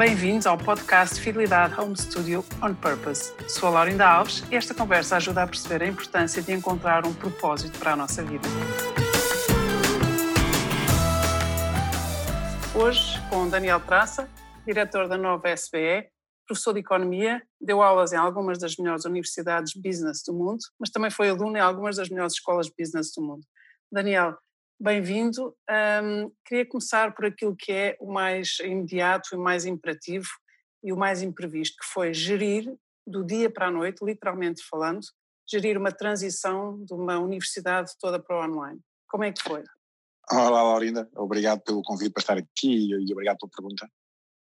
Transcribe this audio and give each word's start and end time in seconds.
Bem-vindos 0.00 0.46
ao 0.46 0.56
podcast 0.56 1.20
Fidelidade 1.20 1.78
Home 1.78 1.94
Studio 1.94 2.42
On 2.62 2.74
Purpose. 2.74 3.34
Sou 3.46 3.68
a 3.68 3.72
Laurinda 3.72 4.06
Alves 4.08 4.42
e 4.50 4.56
esta 4.56 4.72
conversa 4.72 5.18
ajuda 5.18 5.42
a 5.42 5.46
perceber 5.46 5.84
a 5.84 5.86
importância 5.86 6.40
de 6.40 6.50
encontrar 6.54 7.04
um 7.04 7.12
propósito 7.12 7.78
para 7.78 7.92
a 7.92 7.96
nossa 7.96 8.24
vida. 8.24 8.48
Hoje, 12.74 13.20
com 13.28 13.46
Daniel 13.50 13.78
Traça, 13.78 14.26
diretor 14.66 15.06
da 15.06 15.18
nova 15.18 15.50
SBE, 15.50 16.08
professor 16.46 16.72
de 16.72 16.80
Economia, 16.80 17.42
deu 17.60 17.82
aulas 17.82 18.14
em 18.14 18.16
algumas 18.16 18.58
das 18.58 18.76
melhores 18.78 19.04
universidades 19.04 19.74
business 19.74 20.22
do 20.26 20.32
mundo, 20.32 20.60
mas 20.78 20.88
também 20.88 21.10
foi 21.10 21.28
aluno 21.28 21.58
em 21.58 21.60
algumas 21.60 21.96
das 21.96 22.08
melhores 22.08 22.32
escolas 22.32 22.70
business 22.70 23.12
do 23.14 23.22
mundo. 23.22 23.46
Daniel, 23.92 24.34
bem-vindo. 24.80 25.54
Um, 25.70 26.32
queria 26.46 26.66
começar 26.66 27.14
por 27.14 27.26
aquilo 27.26 27.54
que 27.54 27.70
é 27.70 27.96
o 28.00 28.10
mais 28.10 28.58
imediato 28.60 29.34
e 29.34 29.36
mais 29.36 29.66
imperativo 29.66 30.26
e 30.82 30.90
o 30.90 30.96
mais 30.96 31.20
imprevisto, 31.20 31.76
que 31.78 31.92
foi 31.92 32.14
gerir 32.14 32.74
do 33.06 33.22
dia 33.22 33.50
para 33.50 33.66
a 33.66 33.70
noite, 33.70 34.02
literalmente 34.02 34.62
falando, 34.68 35.00
gerir 35.48 35.76
uma 35.76 35.92
transição 35.92 36.82
de 36.82 36.94
uma 36.94 37.18
universidade 37.18 37.92
toda 38.00 38.18
para 38.18 38.40
o 38.40 38.50
online. 38.50 38.80
Como 39.06 39.24
é 39.24 39.32
que 39.32 39.42
foi? 39.42 39.62
Olá, 40.32 40.62
Laurinda. 40.62 41.10
Obrigado 41.14 41.60
pelo 41.60 41.82
convite 41.82 42.12
para 42.12 42.22
estar 42.22 42.38
aqui 42.38 42.88
e 42.90 43.12
obrigado 43.12 43.36
pela 43.38 43.50
pergunta 43.54 43.86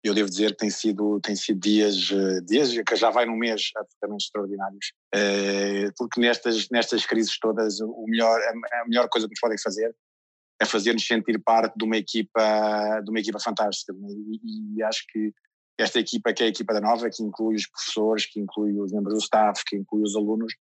eu 0.07 0.13
devo 0.13 0.29
dizer 0.29 0.51
que 0.51 0.57
tem 0.57 0.69
sido, 0.69 1.19
tem 1.19 1.35
sido 1.35 1.59
dias, 1.59 2.11
eh, 2.11 2.41
dias 2.41 2.71
que 2.71 2.95
já 2.95 3.09
vai 3.09 3.25
num 3.25 3.35
mês 3.35 3.71
absolutamente 3.75 4.25
extraordinários, 4.25 4.93
eh, 5.15 5.89
porque 5.97 6.19
nestas, 6.19 6.69
nestas 6.69 7.05
crises 7.07 7.39
todas 7.39 7.79
o 7.81 8.05
melhor, 8.07 8.39
a 8.39 8.87
melhor 8.87 9.09
coisa 9.09 9.27
que 9.27 9.31
nos 9.31 9.39
podem 9.39 9.57
fazer 9.57 9.95
é 10.61 10.65
fazer-nos 10.65 11.05
sentir 11.05 11.41
parte 11.43 11.77
de 11.77 11.83
uma 11.83 11.97
equipa, 11.97 13.01
de 13.01 13.09
uma 13.09 13.19
equipa 13.19 13.39
fantástica 13.39 13.93
e, 13.93 14.77
e, 14.77 14.83
acho 14.83 15.03
que 15.09 15.33
esta 15.77 15.99
equipa 15.99 16.33
que 16.33 16.43
é 16.43 16.45
a 16.45 16.49
equipa 16.49 16.73
da 16.73 16.79
Nova, 16.79 17.09
que 17.09 17.21
inclui 17.21 17.55
os 17.55 17.67
professores, 17.67 18.25
que 18.25 18.39
inclui 18.39 18.79
os 18.79 18.93
membros 18.93 19.15
do 19.15 19.21
staff, 19.21 19.61
que 19.65 19.75
inclui 19.75 20.03
os 20.03 20.15
alunos, 20.15 20.53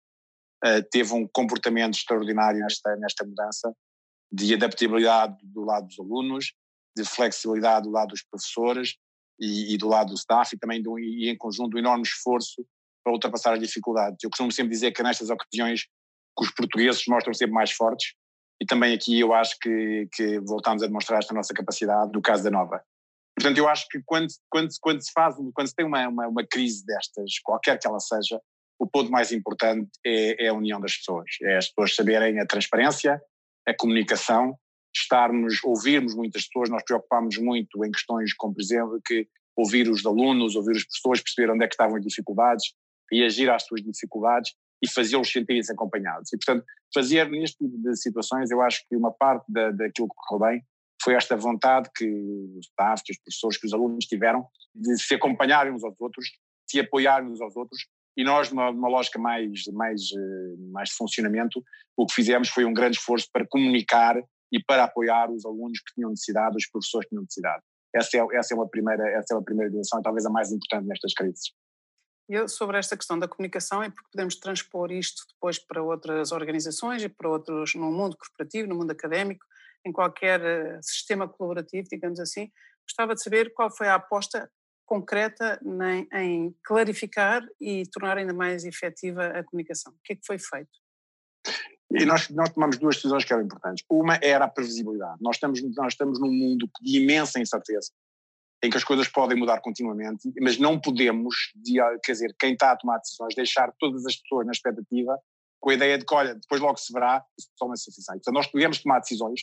eh, 0.63 0.81
teve 0.81 1.13
um 1.13 1.25
comportamento 1.25 1.93
extraordinário 1.93 2.59
nesta, 2.59 2.97
nesta 2.97 3.25
mudança 3.25 3.73
de 4.29 4.53
adaptabilidade 4.53 5.37
do 5.41 5.63
lado 5.63 5.87
dos 5.87 5.97
alunos, 5.97 6.53
de 6.97 7.05
flexibilidade 7.05 7.85
do 7.85 7.91
lado 7.91 8.09
dos 8.09 8.23
professores, 8.23 8.97
e, 9.39 9.73
e, 9.73 9.77
do 9.77 9.87
lado 9.87 10.09
do 10.09 10.15
staff 10.15 10.55
e 10.55 10.59
também 10.59 10.81
do, 10.81 10.97
e 10.97 11.29
em 11.29 11.37
conjunto 11.37 11.75
um 11.75 11.79
enorme 11.79 12.03
esforço 12.03 12.65
para 13.03 13.13
ultrapassar 13.13 13.53
as 13.53 13.59
dificuldades. 13.59 14.17
Eu 14.23 14.29
costumo 14.29 14.51
sempre 14.51 14.71
dizer 14.71 14.91
que 14.91 15.03
nestas 15.03 15.29
ocasiões 15.29 15.83
que 16.37 16.43
os 16.43 16.51
portugueses 16.51 17.03
mostram 17.07 17.33
sempre 17.33 17.53
mais 17.53 17.71
fortes 17.71 18.13
e 18.65 18.67
também 18.67 18.95
aqui 18.95 19.19
eu 19.19 19.31
acho 19.31 19.55
que, 19.61 20.07
que 20.11 20.39
voltamos 20.39 20.81
a 20.81 20.87
demonstrar 20.87 21.19
esta 21.19 21.35
nossa 21.35 21.53
capacidade 21.53 22.11
no 22.11 22.21
caso 22.21 22.43
da 22.43 22.49
Nova. 22.49 22.81
Portanto, 23.37 23.59
eu 23.59 23.67
acho 23.69 23.85
que 23.89 24.01
quando, 24.03 24.27
quando, 24.49 24.69
quando 24.81 25.01
se 25.01 25.11
faz, 25.13 25.35
quando 25.53 25.67
se 25.67 25.75
tem 25.75 25.85
uma, 25.85 26.07
uma, 26.07 26.27
uma 26.27 26.43
crise 26.43 26.83
destas, 26.83 27.39
qualquer 27.43 27.77
que 27.77 27.87
ela 27.87 27.99
seja, 27.99 28.41
o 28.79 28.87
ponto 28.87 29.11
mais 29.11 29.31
importante 29.31 29.87
é, 30.03 30.45
é, 30.45 30.47
a 30.47 30.53
união 30.53 30.81
das 30.81 30.97
pessoas, 30.97 31.29
é 31.43 31.57
as 31.57 31.67
pessoas 31.67 31.93
saberem 31.93 32.39
a 32.39 32.45
transparência, 32.47 33.21
a 33.67 33.73
comunicação 33.75 34.57
estarmos, 34.95 35.61
ouvirmos 35.63 36.15
muitas 36.15 36.47
pessoas, 36.47 36.69
nós 36.69 36.83
preocupámos 36.83 37.37
muito 37.37 37.85
em 37.85 37.91
questões 37.91 38.33
como, 38.33 38.53
por 38.53 38.61
exemplo, 38.61 39.01
que 39.05 39.27
ouvir 39.55 39.89
os 39.89 40.05
alunos, 40.05 40.55
ouvir 40.55 40.71
os 40.71 40.85
professores, 40.85 41.21
perceber 41.21 41.51
onde 41.51 41.65
é 41.65 41.67
que 41.67 41.73
estavam 41.73 41.97
as 41.97 42.01
dificuldades, 42.01 42.73
reagir 43.11 43.49
às 43.49 43.63
suas 43.63 43.83
dificuldades 43.83 44.53
e 44.83 44.89
fazê-los 44.89 45.31
sentirem-se 45.31 45.71
acompanhados. 45.71 46.31
E, 46.33 46.37
portanto, 46.37 46.65
fazer 46.93 47.29
neste 47.29 47.57
tipo 47.57 47.77
de 47.77 47.95
situações, 47.95 48.51
eu 48.51 48.61
acho 48.61 48.83
que 48.87 48.95
uma 48.95 49.11
parte 49.11 49.45
da, 49.51 49.71
daquilo 49.71 50.07
que 50.07 50.15
correu 50.15 50.51
bem 50.51 50.63
foi 51.03 51.13
esta 51.13 51.35
vontade 51.35 51.89
que 51.95 52.05
os 52.57 52.65
staff, 52.67 53.03
que 53.03 53.11
os 53.11 53.19
professores, 53.19 53.57
que 53.57 53.67
os 53.67 53.73
alunos 53.73 54.05
tiveram 54.05 54.47
de 54.73 54.97
se 54.97 55.13
acompanharem 55.13 55.73
uns 55.73 55.83
aos 55.83 55.95
outros, 55.99 56.25
se 56.67 56.79
apoiarem 56.79 57.29
uns 57.29 57.41
aos 57.41 57.55
outros, 57.55 57.87
e 58.17 58.23
nós, 58.23 58.49
numa, 58.49 58.71
numa 58.71 58.87
lógica 58.87 59.19
mais, 59.19 59.65
mais, 59.73 60.01
eh, 60.01 60.55
mais 60.71 60.89
de 60.89 60.95
funcionamento, 60.95 61.61
o 61.97 62.05
que 62.05 62.13
fizemos 62.13 62.49
foi 62.49 62.63
um 62.63 62.73
grande 62.73 62.97
esforço 62.97 63.27
para 63.31 63.45
comunicar 63.45 64.15
e 64.51 64.63
para 64.63 64.85
apoiar 64.85 65.29
os 65.29 65.45
alunos 65.45 65.79
que 65.79 65.93
tinham 65.93 66.09
necessidade, 66.09 66.55
os 66.55 66.67
professores 66.69 67.05
que 67.05 67.09
tinham 67.09 67.23
necessidade. 67.23 67.61
Essa 67.93 68.17
é, 68.17 68.37
essa 68.37 68.53
é, 68.53 68.55
uma, 68.55 68.67
primeira, 68.67 69.07
essa 69.11 69.33
é 69.33 69.37
uma 69.37 69.43
primeira 69.43 69.69
dimensão 69.69 70.01
talvez 70.01 70.25
a 70.25 70.29
mais 70.29 70.51
importante 70.51 70.87
nestas 70.87 71.13
crises. 71.13 71.53
Eu, 72.27 72.47
sobre 72.47 72.77
esta 72.77 72.97
questão 72.97 73.19
da 73.19 73.27
comunicação, 73.27 73.83
é 73.83 73.89
porque 73.89 74.09
podemos 74.11 74.35
transpor 74.35 74.91
isto 74.91 75.23
depois 75.33 75.59
para 75.59 75.83
outras 75.83 76.31
organizações 76.31 77.03
e 77.03 77.09
para 77.09 77.29
outros, 77.29 77.75
no 77.75 77.91
mundo 77.91 78.17
corporativo, 78.17 78.67
no 78.67 78.75
mundo 78.75 78.91
académico, 78.91 79.45
em 79.85 79.91
qualquer 79.91 80.41
uh, 80.41 80.79
sistema 80.81 81.27
colaborativo, 81.27 81.87
digamos 81.89 82.19
assim. 82.19 82.51
Gostava 82.87 83.13
de 83.13 83.21
saber 83.21 83.53
qual 83.53 83.69
foi 83.69 83.87
a 83.87 83.95
aposta 83.95 84.49
concreta 84.85 85.59
em 86.13 86.55
clarificar 86.63 87.43
e 87.59 87.83
tornar 87.87 88.17
ainda 88.17 88.33
mais 88.33 88.65
efetiva 88.65 89.27
a 89.27 89.43
comunicação. 89.43 89.91
O 89.93 89.99
que 90.03 90.13
é 90.13 90.15
que 90.15 90.25
foi 90.25 90.37
feito? 90.37 90.69
E 91.91 92.05
nós, 92.05 92.29
nós 92.29 92.49
tomamos 92.49 92.77
duas 92.77 92.95
decisões 92.95 93.23
que 93.23 93.33
eram 93.33 93.43
importantes. 93.43 93.85
Uma 93.89 94.15
era 94.21 94.45
a 94.45 94.47
previsibilidade. 94.47 95.17
Nós 95.21 95.37
estamos, 95.37 95.61
nós 95.75 95.93
estamos 95.93 96.19
num 96.19 96.31
mundo 96.31 96.69
de 96.81 96.97
imensa 96.97 97.39
incerteza, 97.39 97.91
em 98.65 98.69
que 98.69 98.77
as 98.77 98.83
coisas 98.83 99.07
podem 99.07 99.37
mudar 99.37 99.61
continuamente, 99.61 100.31
mas 100.41 100.57
não 100.57 100.79
podemos, 100.79 101.35
quer 102.03 102.11
dizer, 102.11 102.35
quem 102.39 102.53
está 102.53 102.71
a 102.71 102.77
tomar 102.77 102.97
decisões, 102.97 103.35
deixar 103.35 103.71
todas 103.79 104.05
as 104.05 104.15
pessoas 104.15 104.45
na 104.45 104.51
expectativa 104.51 105.17
com 105.59 105.69
a 105.69 105.73
ideia 105.73 105.97
de 105.97 106.05
que, 106.05 106.13
olha, 106.13 106.35
depois 106.35 106.61
logo 106.61 106.77
se 106.77 106.93
verá, 106.93 107.23
só 107.57 107.65
uma 107.65 107.73
decisão. 107.73 108.15
Então 108.15 108.33
nós 108.33 108.47
podemos 108.47 108.79
tomar 108.81 108.99
decisões, 108.99 109.41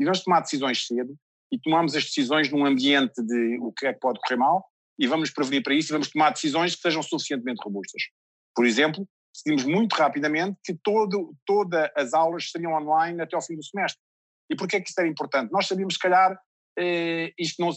nós 0.00 0.22
tomar 0.22 0.40
decisões 0.40 0.86
cedo, 0.86 1.16
e 1.52 1.58
tomamos 1.58 1.94
as 1.94 2.04
decisões 2.04 2.50
num 2.50 2.66
ambiente 2.66 3.22
de 3.22 3.58
o 3.60 3.72
que 3.72 3.86
é 3.86 3.92
que 3.92 4.00
pode 4.00 4.18
correr 4.20 4.36
mal, 4.36 4.64
e 4.98 5.06
vamos 5.06 5.30
prevenir 5.30 5.62
para 5.62 5.74
isso, 5.74 5.90
e 5.90 5.94
vamos 5.94 6.10
tomar 6.10 6.30
decisões 6.30 6.74
que 6.74 6.82
sejam 6.82 7.02
suficientemente 7.02 7.62
robustas. 7.64 8.02
Por 8.54 8.66
exemplo, 8.66 9.06
decidimos 9.32 9.64
muito 9.64 9.94
rapidamente 9.94 10.58
que 10.64 10.74
todo, 10.74 11.34
todas 11.44 11.90
as 11.96 12.14
aulas 12.14 12.50
seriam 12.50 12.72
online 12.72 13.20
até 13.20 13.34
ao 13.34 13.42
fim 13.42 13.56
do 13.56 13.64
semestre. 13.64 14.00
E 14.50 14.56
porquê 14.56 14.76
é 14.76 14.80
que 14.80 14.90
isso 14.90 15.00
era 15.00 15.08
importante? 15.08 15.50
Nós 15.50 15.66
sabíamos, 15.66 15.94
se 15.94 16.00
calhar, 16.00 16.38
eh, 16.78 17.32
isto 17.38 17.60
não, 17.60 17.70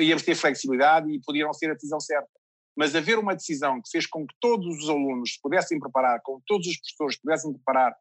íamos 0.00 0.22
ter 0.22 0.34
flexibilidade 0.34 1.10
e 1.10 1.20
podia 1.20 1.44
não 1.44 1.52
ser 1.52 1.70
a 1.70 1.74
decisão 1.74 2.00
certa. 2.00 2.28
Mas 2.76 2.94
haver 2.94 3.18
uma 3.18 3.34
decisão 3.34 3.80
que 3.80 3.90
fez 3.90 4.06
com 4.06 4.26
que 4.26 4.34
todos 4.40 4.66
os 4.82 4.88
alunos 4.88 5.34
se 5.34 5.40
pudessem 5.40 5.78
preparar, 5.78 6.20
com 6.22 6.38
que 6.38 6.44
todos 6.46 6.66
os 6.66 6.76
professores 6.76 7.20
pudessem 7.20 7.52
preparar, 7.52 7.94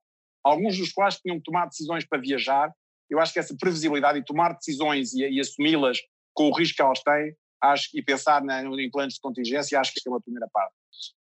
alguns 0.43 0.77
dos 0.77 0.91
quais 0.91 1.17
tinham 1.17 1.37
que 1.37 1.43
tomar 1.43 1.67
decisões 1.67 2.05
para 2.05 2.19
viajar, 2.19 2.71
eu 3.09 3.19
acho 3.19 3.33
que 3.33 3.39
essa 3.39 3.55
previsibilidade 3.55 4.19
e 4.19 4.25
tomar 4.25 4.53
decisões 4.53 5.13
e, 5.13 5.21
e 5.21 5.39
assumi-las 5.39 5.99
com 6.33 6.49
o 6.49 6.57
risco 6.57 6.77
que 6.77 6.81
elas 6.81 7.01
têm, 7.01 7.35
acho, 7.61 7.89
e 7.93 8.01
pensar 8.01 8.43
na, 8.43 8.63
em 8.63 8.89
planos 8.89 9.13
de 9.15 9.21
contingência, 9.21 9.79
acho 9.79 9.93
que 9.93 10.01
é 10.05 10.09
uma 10.09 10.21
primeira 10.21 10.49
parte. 10.51 10.73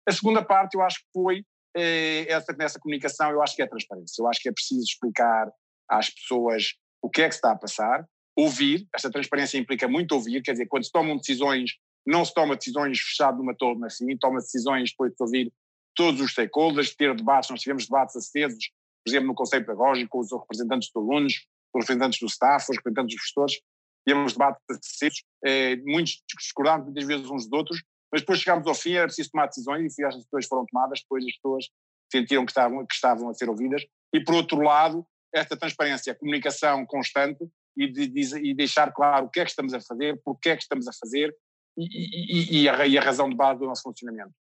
A 0.08 0.12
segunda 0.12 0.44
parte 0.44 0.76
eu 0.76 0.82
acho 0.82 1.00
que 1.00 1.08
foi 1.14 1.46
eh, 1.76 2.26
essa, 2.28 2.54
nessa 2.54 2.80
comunicação 2.80 3.32
eu 3.32 3.42
acho 3.42 3.56
que 3.56 3.62
é 3.62 3.68
transparência. 3.68 4.22
Eu 4.22 4.28
acho 4.28 4.42
que 4.42 4.50
é 4.50 4.52
preciso 4.52 4.84
explicar 4.84 5.50
às 5.90 6.10
pessoas 6.10 6.74
o 7.02 7.10
que 7.10 7.22
é 7.22 7.30
que 7.30 7.36
está 7.36 7.52
a 7.52 7.58
passar, 7.58 8.06
ouvir, 8.38 8.88
esta 8.94 9.10
transparência 9.10 9.58
implica 9.58 9.88
muito 9.88 10.14
ouvir, 10.14 10.44
quer 10.44 10.52
dizer, 10.52 10.68
quando 10.68 10.86
se 10.86 10.92
tomam 10.92 11.18
decisões, 11.18 11.72
não 12.06 12.24
se 12.24 12.34
toma 12.34 12.56
decisões 12.56 13.00
fechado 13.00 13.40
numa 13.40 13.56
torre 13.56 13.84
assim, 13.86 14.16
toma 14.18 14.40
decisões 14.40 14.92
depois 14.92 15.12
de 15.12 15.18
ouvir 15.20 15.54
todos 15.96 16.22
os 16.22 16.32
stakeholders, 16.32 16.96
ter 16.96 17.16
debates, 17.16 17.50
nós 17.50 17.60
tivemos 17.60 17.86
debates 17.86 18.16
acesos, 18.16 18.70
por 19.04 19.10
exemplo, 19.10 19.28
no 19.28 19.34
Conselho 19.34 19.66
Pedagógico, 19.66 20.10
com 20.10 20.20
os 20.20 20.32
representantes 20.32 20.90
dos 20.94 21.04
alunos, 21.04 21.34
os 21.74 21.82
representantes 21.82 22.20
do 22.20 22.28
staff, 22.28 22.68
os 22.70 22.78
representantes 22.78 23.16
dos 23.16 23.24
professores, 23.24 23.62
tivemos 24.08 24.34
debates 24.34 24.62
acesos, 24.70 25.24
eh, 25.44 25.76
muitos 25.78 26.22
discordavam 26.40 26.86
muitas 26.86 27.06
vezes 27.06 27.26
uns 27.26 27.50
dos 27.50 27.58
outros, 27.58 27.84
mas 28.12 28.22
depois 28.22 28.40
chegámos 28.40 28.68
ao 28.68 28.76
fim, 28.76 28.94
era 28.94 29.08
preciso 29.08 29.32
tomar 29.32 29.48
decisões 29.48 29.98
e 29.98 30.06
as 30.06 30.16
decisões 30.16 30.46
foram 30.46 30.66
tomadas, 30.66 31.02
depois 31.02 31.26
as 31.26 31.34
pessoas 31.34 31.66
sentiram 32.12 32.46
que 32.46 32.52
estavam, 32.52 32.86
que 32.86 32.94
estavam 32.94 33.30
a 33.30 33.34
ser 33.34 33.50
ouvidas. 33.50 33.84
E 34.14 34.24
por 34.24 34.36
outro 34.36 34.62
lado, 34.62 35.06
esta 35.34 35.58
transparência, 35.58 36.14
a 36.14 36.16
comunicação 36.16 36.86
constante 36.86 37.44
e, 37.78 37.88
de, 37.92 38.08
de, 38.08 38.50
e 38.50 38.54
deixar 38.54 38.92
claro 38.92 39.26
o 39.26 39.30
que 39.30 39.40
é 39.40 39.44
que 39.44 39.52
estamos 39.52 39.74
a 39.74 39.82
fazer, 39.82 40.20
porque 40.24 40.50
é 40.50 40.56
que 40.56 40.64
estamos 40.64 40.88
a 40.88 40.92
fazer 40.94 41.36
e, 41.78 42.62
e, 42.62 42.70
a, 42.70 42.88
e 42.88 42.98
a 42.98 43.02
razão 43.02 43.30
de 43.30 43.36
base 43.36 43.60
do 43.60 43.68
nosso 43.68 43.84
funcionamento. 43.84 44.34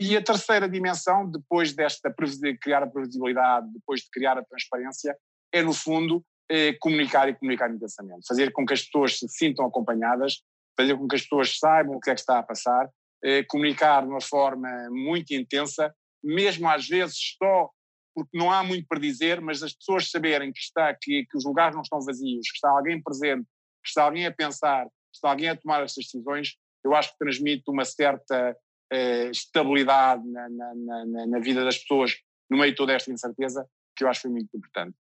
E 0.00 0.16
a 0.16 0.22
terceira 0.22 0.68
dimensão, 0.68 1.28
depois 1.28 1.74
desta 1.74 2.08
de 2.40 2.56
criar 2.58 2.82
a 2.82 2.86
previsibilidade, 2.86 3.66
depois 3.72 4.00
de 4.00 4.10
criar 4.10 4.38
a 4.38 4.44
transparência, 4.44 5.16
é 5.52 5.62
no 5.62 5.72
fundo 5.72 6.24
eh, 6.48 6.74
comunicar 6.80 7.28
e 7.28 7.34
comunicar 7.34 7.70
intensamente, 7.70 8.26
fazer 8.26 8.52
com 8.52 8.64
que 8.64 8.72
as 8.72 8.82
pessoas 8.82 9.18
se 9.18 9.28
sintam 9.28 9.66
acompanhadas, 9.66 10.40
fazer 10.78 10.96
com 10.96 11.08
que 11.08 11.16
as 11.16 11.22
pessoas 11.22 11.58
saibam 11.58 11.96
o 11.96 12.00
que 12.00 12.10
é 12.10 12.14
que 12.14 12.20
está 12.20 12.38
a 12.38 12.42
passar 12.42 12.88
eh, 13.22 13.42
comunicar 13.44 14.02
de 14.02 14.08
uma 14.08 14.20
forma 14.20 14.68
muito 14.90 15.34
intensa, 15.34 15.92
mesmo 16.22 16.68
às 16.68 16.86
vezes 16.86 17.36
só 17.36 17.70
porque 18.18 18.36
não 18.36 18.50
há 18.50 18.64
muito 18.64 18.84
para 18.88 18.98
dizer, 18.98 19.40
mas 19.40 19.62
as 19.62 19.72
pessoas 19.72 20.10
saberem 20.10 20.52
que, 20.52 20.58
está, 20.58 20.92
que, 20.92 21.24
que 21.24 21.36
os 21.38 21.44
lugares 21.44 21.76
não 21.76 21.82
estão 21.82 22.00
vazios, 22.00 22.50
que 22.50 22.56
está 22.56 22.68
alguém 22.68 23.00
presente, 23.00 23.46
que 23.84 23.88
está 23.88 24.02
alguém 24.02 24.26
a 24.26 24.32
pensar, 24.32 24.86
que 24.86 25.14
está 25.14 25.30
alguém 25.30 25.48
a 25.48 25.56
tomar 25.56 25.84
essas 25.84 26.04
decisões, 26.04 26.56
eu 26.84 26.94
acho 26.96 27.12
que 27.12 27.18
transmite 27.18 27.62
uma 27.68 27.84
certa 27.84 28.56
eh, 28.90 29.30
estabilidade 29.30 30.26
na, 30.26 30.48
na, 30.48 30.74
na, 30.74 31.26
na, 31.28 31.38
vida 31.38 31.64
das 31.64 31.78
pessoas 31.78 32.16
no 32.50 32.58
meio 32.58 32.72
de 32.72 32.76
toda 32.76 32.92
esta 32.92 33.12
incerteza, 33.12 33.64
que 33.94 34.02
eu 34.02 34.08
acho 34.08 34.20
que 34.20 34.28
foi 34.28 34.32
muito 34.32 34.56
importante. 34.56 34.96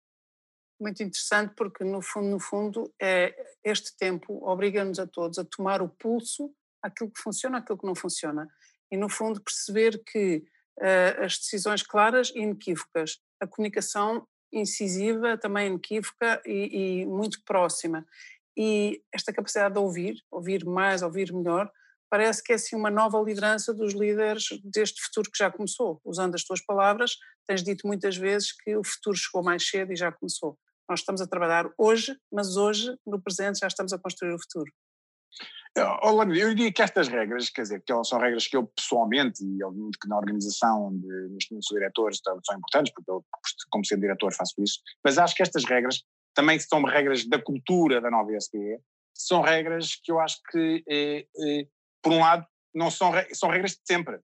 Muito 0.80 1.02
interessante, 1.02 1.56
porque 1.56 1.84
no 1.84 2.02
fundo, 2.04 2.28
no 2.28 2.40
fundo 2.40 2.94
é, 3.02 3.36
este 3.64 3.98
tempo 3.98 4.48
obriga-nos 4.48 5.00
a 5.00 5.08
todos 5.08 5.40
a 5.40 5.44
tomar 5.44 5.82
o 5.82 5.90
pulso 5.90 6.54
aquilo 6.84 7.10
que 7.10 7.20
funciona, 7.20 7.58
aquilo 7.58 7.80
que 7.80 7.88
não 7.88 7.96
funciona. 7.96 8.48
E, 8.92 8.96
no 8.96 9.10
fundo, 9.10 9.42
perceber 9.42 10.02
que 10.04 10.44
uh, 10.80 11.24
as 11.24 11.38
decisões 11.38 11.84
claras 11.84 12.32
e 12.36 12.40
inequívocas, 12.40 13.20
a 13.42 13.48
comunicação 13.48 14.28
incisiva, 14.52 15.38
também 15.38 15.68
inequívoca 15.68 16.42
e, 16.46 17.02
e 17.02 17.06
muito 17.06 17.44
próxima. 17.44 18.06
E 18.58 19.02
esta 19.14 19.34
capacidade 19.34 19.76
de 19.76 19.80
ouvir, 19.80 20.16
ouvir 20.32 20.66
mais, 20.66 21.04
ouvir 21.04 21.32
melhor, 21.32 21.70
parece 22.10 22.42
que 22.42 22.52
é 22.52 22.56
assim 22.56 22.76
uma 22.76 22.90
nova 22.90 23.22
liderança 23.22 23.74
dos 23.74 23.94
líderes 23.94 24.46
deste 24.64 25.02
futuro 25.02 25.30
que 25.32 25.38
já 25.38 25.52
começou. 25.52 26.00
Usando 26.04 26.36
as 26.36 26.44
tuas 26.44 26.64
palavras, 26.66 27.18
tens 27.46 27.64
dito 27.64 27.86
muitas 27.86 28.16
vezes 28.16 28.52
que 28.52 28.76
o 28.76 28.84
futuro 28.84 29.16
chegou 29.16 29.44
mais 29.44 29.68
cedo 29.68 29.92
e 29.92 29.96
já 29.96 30.12
começou. 30.12 30.58
Nós 30.90 31.02
estamos 31.02 31.22
a 31.22 31.28
trabalhar 31.28 31.70
hoje, 31.78 32.18
mas 32.32 32.56
hoje, 32.56 32.96
no 33.06 33.22
presente, 33.22 33.60
já 33.60 33.68
estamos 33.68 33.92
a 33.92 34.00
construir 34.00 34.34
o 34.34 34.40
futuro. 34.40 34.72
Olá, 36.02 36.24
eu 36.26 36.56
diria 36.56 36.72
que 36.72 36.82
estas 36.82 37.08
regras, 37.08 37.50
quer 37.50 37.62
dizer, 37.62 37.84
que 37.84 37.92
elas 37.92 38.08
são 38.08 38.20
regras 38.20 38.48
que 38.48 38.58
eu 38.58 38.66
pessoalmente, 38.68 39.44
e 39.44 39.64
obviamente 39.64 40.00
que 40.00 40.08
na 40.08 40.18
organização, 40.18 40.92
de, 40.98 41.30
neste 41.30 41.52
momento 41.52 41.68
sou 41.68 41.78
diretor, 41.78 42.12
são 42.16 42.58
importantes, 42.58 42.92
porque 42.94 43.12
eu, 43.12 43.24
como 43.70 43.86
sendo 43.86 44.02
diretor, 44.02 44.34
faço 44.34 44.56
isso, 44.60 44.80
mas 45.04 45.18
acho 45.18 45.36
que 45.36 45.44
estas 45.44 45.66
regras 45.66 46.04
também 46.34 46.60
são 46.60 46.84
regras 46.84 47.26
da 47.26 47.42
cultura 47.42 48.02
da 48.02 48.10
nova 48.10 48.32
SPE, 48.40 48.80
são 49.14 49.42
regras 49.42 49.96
que 50.04 50.12
eu 50.12 50.20
acho 50.20 50.40
que, 50.52 50.84
eh, 50.88 51.26
eh, 51.44 51.68
por 52.02 52.14
um 52.14 52.20
lado, 52.20 52.46
não 52.74 52.92
são, 52.92 53.12
são 53.34 53.50
regras 53.50 53.72
de 53.72 53.82
sempre. 53.86 54.20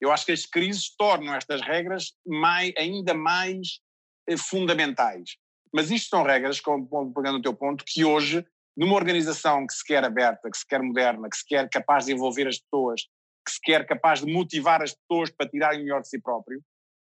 Eu 0.00 0.12
acho 0.12 0.26
que 0.26 0.32
as 0.32 0.44
crises 0.44 0.94
tornam 0.96 1.34
estas 1.34 1.62
regras 1.62 2.12
mais, 2.26 2.72
ainda 2.76 3.14
mais 3.14 3.80
eh, 4.28 4.36
fundamentais. 4.36 5.36
Mas 5.72 5.90
isto 5.90 6.10
são 6.10 6.22
regras, 6.22 6.60
como 6.60 7.12
pegando 7.14 7.38
o 7.38 7.42
teu 7.42 7.54
ponto, 7.54 7.84
que 7.86 8.04
hoje 8.04 8.46
numa 8.76 8.94
organização 8.94 9.66
que 9.66 9.74
se 9.74 9.84
quer 9.84 10.04
aberta, 10.04 10.50
que 10.50 10.58
se 10.58 10.66
quer 10.66 10.82
moderna, 10.82 11.28
que 11.28 11.36
se 11.36 11.46
quer 11.46 11.68
capaz 11.68 12.06
de 12.06 12.12
envolver 12.12 12.46
as 12.48 12.58
pessoas, 12.58 13.02
que 13.46 13.52
se 13.52 13.60
quer 13.62 13.86
capaz 13.86 14.20
de 14.20 14.32
motivar 14.32 14.82
as 14.82 14.94
pessoas 14.94 15.30
para 15.30 15.48
tirarem 15.48 15.80
o 15.80 15.84
melhor 15.84 16.00
de 16.00 16.08
si 16.08 16.20
próprio, 16.20 16.60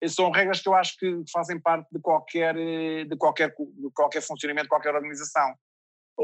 são 0.07 0.31
regras 0.31 0.61
que 0.61 0.67
eu 0.67 0.75
acho 0.75 0.97
que 0.97 1.23
fazem 1.31 1.59
parte 1.59 1.87
de 1.91 1.99
qualquer, 1.99 2.57
eh, 2.57 3.05
de 3.05 3.15
qualquer, 3.15 3.49
de 3.49 3.89
qualquer 3.93 4.21
funcionamento, 4.21 4.65
de 4.65 4.69
qualquer 4.69 4.93
organização. 4.93 5.55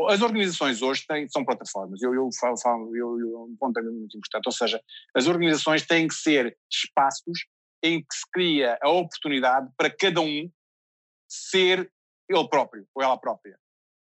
As 0.09 0.21
organizações 0.21 0.81
hoje 0.81 1.05
têm, 1.07 1.27
são 1.29 1.45
plataformas, 1.45 2.01
eu, 2.01 2.13
eu 2.13 2.29
falo, 2.39 2.57
falo 2.59 2.95
eu, 2.95 3.19
eu, 3.19 3.43
um 3.43 3.55
ponto 3.57 3.73
também 3.73 3.91
muito 3.91 4.17
importante, 4.17 4.45
ou 4.45 4.51
seja, 4.51 4.79
as 5.15 5.27
organizações 5.27 5.85
têm 5.85 6.07
que 6.07 6.13
ser 6.13 6.55
espaços 6.71 7.47
em 7.81 8.01
que 8.01 8.13
se 8.13 8.29
cria 8.31 8.77
a 8.81 8.89
oportunidade 8.89 9.67
para 9.77 9.89
cada 9.89 10.21
um 10.21 10.51
ser 11.27 11.91
ele 12.27 12.47
próprio 12.49 12.85
ou 12.93 13.01
ela 13.01 13.17
própria 13.17 13.57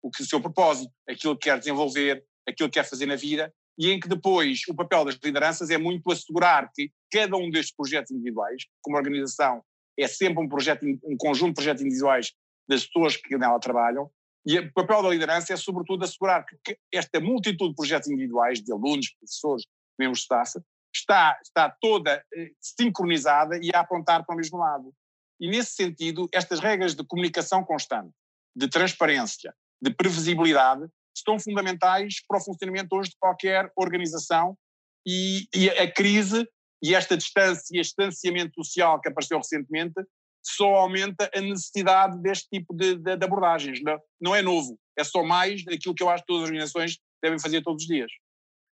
o 0.01 0.09
que 0.09 0.21
o 0.21 0.25
seu 0.25 0.41
propósito, 0.41 0.91
aquilo 1.09 1.37
que 1.37 1.49
quer 1.49 1.59
desenvolver, 1.59 2.23
aquilo 2.47 2.69
que 2.69 2.79
quer 2.79 2.87
fazer 2.87 3.05
na 3.05 3.15
vida, 3.15 3.53
e 3.77 3.91
em 3.91 3.99
que 3.99 4.07
depois 4.07 4.61
o 4.67 4.75
papel 4.75 5.05
das 5.05 5.17
lideranças 5.23 5.69
é 5.69 5.77
muito 5.77 6.11
assegurar 6.11 6.69
que 6.73 6.91
cada 7.11 7.37
um 7.37 7.49
destes 7.49 7.75
projetos 7.75 8.11
individuais, 8.11 8.63
como 8.81 8.97
organização, 8.97 9.63
é 9.97 10.07
sempre 10.07 10.43
um 10.43 10.49
projeto, 10.49 10.85
um 11.03 11.17
conjunto 11.17 11.49
de 11.49 11.55
projetos 11.55 11.81
individuais 11.81 12.33
das 12.67 12.85
pessoas 12.85 13.17
que 13.17 13.37
nela 13.37 13.59
trabalham, 13.59 14.09
e 14.45 14.57
o 14.57 14.73
papel 14.73 15.03
da 15.03 15.09
liderança 15.09 15.53
é 15.53 15.55
sobretudo 15.55 16.03
assegurar 16.03 16.45
que 16.63 16.77
esta 16.91 17.19
multitude 17.19 17.69
de 17.69 17.75
projetos 17.75 18.09
individuais, 18.09 18.61
de 18.61 18.71
alunos, 18.71 19.11
professores, 19.11 19.65
membros 19.99 20.19
de 20.19 20.23
staff, 20.23 20.59
está, 20.93 21.39
está 21.43 21.69
toda 21.69 22.23
eh, 22.33 22.51
sincronizada 22.59 23.59
e 23.61 23.69
a 23.73 23.81
apontar 23.81 24.25
para 24.25 24.33
o 24.33 24.37
mesmo 24.37 24.57
lado. 24.57 24.93
E 25.39 25.49
nesse 25.49 25.73
sentido, 25.73 26.27
estas 26.33 26.59
regras 26.59 26.95
de 26.95 27.03
comunicação 27.03 27.63
constante, 27.63 28.13
de 28.55 28.67
transparência, 28.67 29.53
de 29.81 29.93
previsibilidade 29.93 30.85
estão 31.15 31.39
fundamentais 31.39 32.15
para 32.27 32.39
o 32.39 32.43
funcionamento 32.43 32.95
hoje 32.95 33.09
de 33.09 33.17
qualquer 33.19 33.71
organização 33.75 34.57
e, 35.05 35.47
e 35.53 35.69
a 35.69 35.91
crise 35.91 36.47
e 36.83 36.95
esta 36.95 37.17
distância 37.17 37.75
e 37.75 37.79
este 37.79 37.95
distanciamento 37.97 38.63
social 38.63 38.99
que 38.99 39.09
apareceu 39.09 39.37
recentemente 39.37 40.01
só 40.43 40.75
aumenta 40.75 41.29
a 41.35 41.41
necessidade 41.41 42.19
deste 42.21 42.47
tipo 42.49 42.73
de, 42.73 42.95
de, 42.95 43.15
de 43.15 43.25
abordagens. 43.25 43.81
Não, 43.83 43.99
não 44.19 44.35
é 44.35 44.41
novo, 44.41 44.79
é 44.97 45.03
só 45.03 45.23
mais 45.23 45.63
daquilo 45.63 45.93
que 45.93 46.01
eu 46.01 46.09
acho 46.09 46.23
que 46.23 46.27
todas 46.27 46.43
as 46.43 46.49
organizações 46.49 46.97
devem 47.21 47.39
fazer 47.39 47.61
todos 47.61 47.83
os 47.83 47.87
dias. 47.87 48.11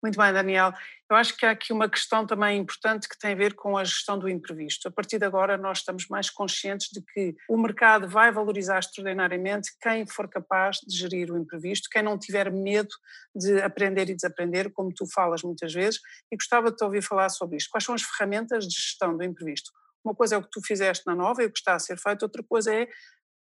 Muito 0.05 0.19
bem, 0.19 0.31
Daniel. 0.31 0.71
Eu 1.09 1.15
acho 1.15 1.35
que 1.35 1.47
há 1.47 1.49
aqui 1.49 1.73
uma 1.73 1.89
questão 1.89 2.27
também 2.27 2.59
importante 2.59 3.09
que 3.09 3.17
tem 3.17 3.31
a 3.31 3.35
ver 3.35 3.55
com 3.55 3.75
a 3.75 3.83
gestão 3.83 4.19
do 4.19 4.29
imprevisto. 4.29 4.87
A 4.87 4.91
partir 4.91 5.17
de 5.17 5.25
agora, 5.25 5.57
nós 5.57 5.79
estamos 5.79 6.07
mais 6.07 6.29
conscientes 6.29 6.89
de 6.91 7.01
que 7.01 7.35
o 7.49 7.57
mercado 7.57 8.07
vai 8.07 8.31
valorizar 8.31 8.77
extraordinariamente 8.77 9.71
quem 9.81 10.05
for 10.05 10.29
capaz 10.29 10.77
de 10.85 10.95
gerir 10.95 11.31
o 11.31 11.37
imprevisto, 11.39 11.89
quem 11.91 12.03
não 12.03 12.19
tiver 12.19 12.51
medo 12.51 12.93
de 13.35 13.59
aprender 13.63 14.07
e 14.07 14.13
desaprender, 14.13 14.71
como 14.71 14.93
tu 14.93 15.07
falas 15.11 15.41
muitas 15.41 15.73
vezes, 15.73 15.99
e 16.31 16.35
gostava 16.35 16.69
de 16.69 16.77
te 16.77 16.83
ouvir 16.83 17.01
falar 17.01 17.29
sobre 17.29 17.57
isto. 17.57 17.71
Quais 17.71 17.83
são 17.83 17.95
as 17.95 18.03
ferramentas 18.03 18.67
de 18.67 18.75
gestão 18.75 19.17
do 19.17 19.23
imprevisto? 19.23 19.71
Uma 20.03 20.13
coisa 20.13 20.35
é 20.35 20.37
o 20.37 20.43
que 20.43 20.51
tu 20.51 20.61
fizeste 20.63 21.03
na 21.07 21.15
Nova 21.15 21.41
e 21.41 21.47
o 21.47 21.51
que 21.51 21.57
está 21.57 21.73
a 21.73 21.79
ser 21.79 21.97
feito, 21.97 22.21
outra 22.21 22.43
coisa 22.43 22.71
é 22.71 22.87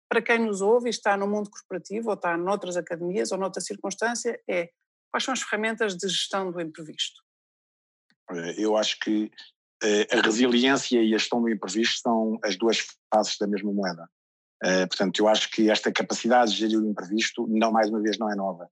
para 0.08 0.22
quem 0.22 0.38
nos 0.38 0.60
ouve 0.60 0.88
e 0.88 0.90
está 0.90 1.16
no 1.16 1.26
mundo 1.26 1.50
corporativo 1.50 2.10
ou 2.10 2.14
está 2.14 2.36
noutras 2.36 2.76
academias 2.76 3.32
ou 3.32 3.38
noutra 3.38 3.60
circunstância, 3.60 4.40
é 4.48 4.70
Quais 5.12 5.24
são 5.24 5.34
as 5.34 5.42
ferramentas 5.42 5.94
de 5.94 6.08
gestão 6.08 6.50
do 6.50 6.60
imprevisto? 6.60 7.22
Eu 8.56 8.78
acho 8.78 8.98
que 8.98 9.30
eh, 9.82 10.06
a 10.10 10.22
resiliência 10.22 11.02
e 11.02 11.14
a 11.14 11.18
gestão 11.18 11.42
do 11.42 11.50
imprevisto 11.50 12.00
são 12.00 12.38
as 12.42 12.56
duas 12.56 12.78
faces 13.12 13.36
da 13.38 13.46
mesma 13.46 13.70
moeda. 13.70 14.08
Eh, 14.64 14.86
portanto, 14.86 15.18
eu 15.20 15.28
acho 15.28 15.50
que 15.50 15.70
esta 15.70 15.92
capacidade 15.92 16.52
de 16.52 16.58
gerir 16.58 16.78
o 16.78 16.88
imprevisto, 16.88 17.46
não 17.46 17.70
mais 17.70 17.90
uma 17.90 18.00
vez, 18.00 18.16
não 18.18 18.32
é 18.32 18.34
nova. 18.34 18.70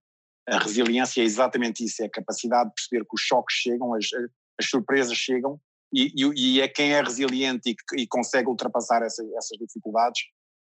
A 0.49 0.57
resiliência 0.57 1.21
é 1.21 1.25
exatamente 1.25 1.83
isso, 1.85 2.01
é 2.01 2.07
a 2.07 2.09
capacidade 2.09 2.69
de 2.69 2.75
perceber 2.75 3.05
que 3.05 3.13
os 3.13 3.21
choques 3.21 3.57
chegam, 3.57 3.93
as, 3.93 4.05
as 4.59 4.67
surpresas 4.67 5.15
chegam, 5.15 5.61
e, 5.93 6.11
e, 6.35 6.61
é 6.61 6.67
quem 6.67 6.93
é 6.93 7.01
resiliente 7.01 7.69
e, 7.69 8.01
e 8.01 8.07
consegue 8.07 8.47
ultrapassar 8.47 9.03
essa, 9.03 9.21
essas 9.37 9.57
dificuldades 9.59 10.21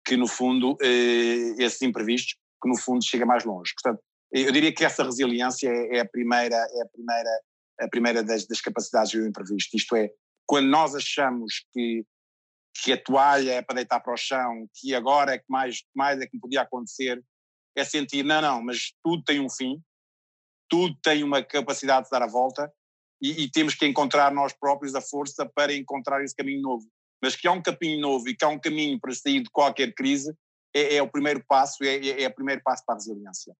que, 0.07 0.17
no 0.17 0.29
fundo, 0.29 0.79
eh, 0.81 1.55
esses 1.59 1.83
imprevistos, 1.83 2.37
que 2.63 2.69
no 2.69 2.79
fundo 2.79 3.05
chega 3.05 3.27
mais 3.27 3.45
longe. 3.45 3.75
Portanto, 3.75 4.03
eu 4.33 4.53
diria 4.53 4.73
que 4.73 4.85
essa 4.85 5.05
resiliência 5.05 5.69
é, 5.69 5.99
é 5.99 6.01
a 6.01 6.09
primeira, 6.09 6.57
é 6.57 6.83
a 6.83 6.89
primeira, 6.89 7.41
a 7.81 7.89
primeira 7.89 8.23
das, 8.23 8.47
das 8.47 8.61
capacidades 8.61 9.13
do 9.13 9.27
imprevisto. 9.27 9.77
Isto 9.77 9.97
é, 9.97 10.11
quando 10.47 10.69
nós 10.69 10.95
achamos 10.95 11.65
que, 11.73 12.05
que 12.83 12.93
a 12.93 13.03
toalha 13.03 13.53
é 13.53 13.63
para 13.63 13.77
deitar 13.77 14.01
para 14.01 14.15
o 14.15 14.17
chão, 14.17 14.69
que 14.75 14.95
agora 14.95 15.35
é 15.35 15.39
que 15.39 15.45
mais, 15.49 15.83
mais 15.95 16.21
é 16.21 16.27
que 16.27 16.39
podia 16.39 16.63
acontecer, 16.63 17.23
é 17.77 17.85
sentir, 17.85 18.25
não, 18.25 18.41
não, 18.41 18.63
mas 18.63 18.93
tudo 19.05 19.23
tem 19.23 19.41
um 19.41 19.51
fim, 19.51 19.81
tudo 20.69 20.97
tem 21.03 21.23
uma 21.23 21.43
capacidade 21.43 22.05
de 22.05 22.11
dar 22.11 22.23
a 22.23 22.27
volta 22.27 22.73
e, 23.21 23.45
e, 23.45 23.51
temos 23.51 23.75
que 23.75 23.87
encontrar 23.87 24.33
nós 24.33 24.53
próprios 24.53 24.95
a 24.95 25.01
força 25.01 25.51
para 25.55 25.75
encontrar 25.75 26.23
esse 26.23 26.35
caminho 26.35 26.61
novo. 26.61 26.87
Mas 27.23 27.35
que 27.35 27.49
há 27.49 27.53
um 27.53 27.63
caminho 27.63 28.01
novo 28.01 28.29
e 28.29 28.37
que 28.37 28.45
há 28.45 28.49
um 28.49 28.59
caminho 28.59 29.01
para 29.01 29.15
sair 29.15 29.43
de 29.43 29.51
qualquer 29.51 29.95
crise 29.95 30.35
é, 30.75 30.97
é 30.97 31.03
o 31.03 31.09
primeiro 31.09 31.43
passo, 31.49 31.83
é, 31.83 31.97
é, 31.97 32.23
é 32.25 32.29
o 32.29 32.35
primeiro 32.35 32.61
passo 32.63 32.85
para 32.85 32.95
a 32.95 32.99
resiliência. 32.99 33.55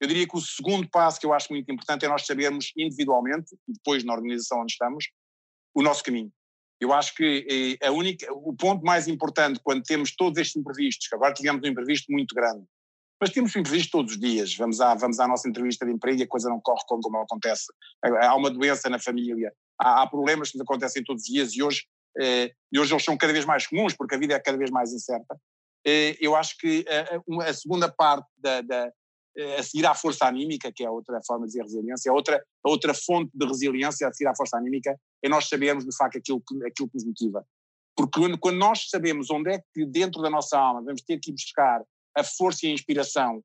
Eu 0.00 0.08
diria 0.08 0.26
que 0.26 0.36
o 0.36 0.40
segundo 0.40 0.88
passo 0.88 1.20
que 1.20 1.26
eu 1.26 1.34
acho 1.34 1.52
muito 1.52 1.70
importante 1.70 2.06
é 2.06 2.08
nós 2.08 2.24
sabermos 2.24 2.72
individualmente, 2.76 3.54
e 3.68 3.72
depois 3.72 4.02
na 4.02 4.14
organização 4.14 4.62
onde 4.62 4.72
estamos, 4.72 5.04
o 5.74 5.82
nosso 5.82 6.02
caminho. 6.02 6.32
Eu 6.80 6.94
acho 6.94 7.14
que 7.14 7.78
eh, 7.80 7.86
a 7.86 7.92
única, 7.92 8.26
o 8.32 8.54
ponto 8.56 8.82
mais 8.82 9.06
importante 9.06 9.60
quando 9.62 9.82
temos 9.82 10.16
todos 10.16 10.38
estes 10.38 10.56
imprevistos, 10.56 11.06
que 11.06 11.14
agora 11.14 11.34
tivemos 11.34 11.62
um 11.62 11.70
imprevisto 11.70 12.10
muito 12.10 12.34
grande, 12.34 12.64
mas 13.20 13.30
temos 13.30 13.54
imprevisto 13.54 13.90
todos 13.90 14.12
os 14.12 14.18
dias. 14.18 14.56
Vamos 14.56 14.80
à, 14.80 14.94
vamos 14.94 15.20
à 15.20 15.28
nossa 15.28 15.46
entrevista 15.46 15.84
de 15.84 15.92
emprego 15.92 16.20
e 16.20 16.22
a 16.22 16.26
coisa 16.26 16.48
não 16.48 16.58
corre 16.58 16.82
como, 16.88 17.02
como 17.02 17.18
acontece. 17.18 17.66
Há 18.02 18.34
uma 18.34 18.50
doença 18.50 18.88
na 18.88 18.98
família, 18.98 19.52
há, 19.78 20.02
há 20.02 20.06
problemas 20.06 20.50
que 20.50 20.56
nos 20.56 20.64
acontecem 20.64 21.04
todos 21.04 21.24
os 21.24 21.28
dias 21.28 21.54
e 21.54 21.62
hoje, 21.62 21.84
eh, 22.18 22.50
e 22.72 22.80
hoje 22.80 22.94
eles 22.94 23.04
são 23.04 23.18
cada 23.18 23.34
vez 23.34 23.44
mais 23.44 23.66
comuns 23.66 23.94
porque 23.94 24.14
a 24.14 24.18
vida 24.18 24.34
é 24.34 24.40
cada 24.40 24.56
vez 24.56 24.70
mais 24.70 24.90
incerta. 24.94 25.38
Eh, 25.86 26.16
eu 26.18 26.34
acho 26.34 26.56
que 26.56 26.84
a, 26.88 27.44
a 27.50 27.52
segunda 27.52 27.92
parte 27.92 28.26
da, 28.38 28.62
da, 28.62 28.86
eh, 28.86 28.92
a 29.58 29.62
seguir 29.62 29.86
à 29.86 29.94
força 29.94 30.26
anímica, 30.26 30.72
que 30.72 30.84
é 30.84 30.90
outra 30.90 31.20
forma 31.26 31.46
de 31.46 31.52
dizer 31.52 31.62
resiliência, 31.62 32.10
a 32.10 32.14
outra, 32.14 32.44
a 32.64 32.70
outra 32.70 32.92
fonte 32.94 33.30
de 33.32 33.46
resiliência 33.46 34.08
a 34.08 34.12
seguir 34.12 34.28
à 34.28 34.34
força 34.34 34.56
anímica 34.56 34.98
é 35.22 35.28
nós 35.28 35.48
sabermos 35.48 35.84
de 35.84 35.96
facto 35.96 36.18
aquilo 36.18 36.42
que, 36.46 36.54
aquilo 36.66 36.88
que 36.88 36.94
nos 36.94 37.04
motiva. 37.04 37.46
Porque 37.96 38.18
quando, 38.18 38.38
quando 38.38 38.56
nós 38.56 38.88
sabemos 38.88 39.30
onde 39.30 39.52
é 39.52 39.62
que 39.74 39.86
dentro 39.86 40.22
da 40.22 40.30
nossa 40.30 40.58
alma 40.58 40.82
vamos 40.82 41.02
ter 41.02 41.18
que 41.18 41.30
ir 41.30 41.34
buscar 41.34 41.82
a 42.16 42.24
força 42.24 42.66
e 42.66 42.70
a 42.70 42.72
inspiração 42.72 43.42